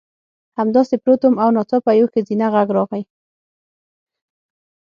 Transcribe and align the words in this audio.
همداسې 0.59 0.95
پروت 1.03 1.21
وم 1.23 1.35
او 1.43 1.49
ناڅاپه 1.55 1.91
یو 1.99 2.07
ښځینه 2.13 2.45
غږ 2.53 2.67
راغی 2.75 3.03